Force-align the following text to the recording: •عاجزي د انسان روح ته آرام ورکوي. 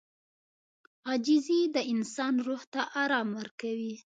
•عاجزي 1.07 1.59
د 1.75 1.77
انسان 1.93 2.33
روح 2.47 2.61
ته 2.73 2.81
آرام 3.03 3.29
ورکوي. 3.39 3.95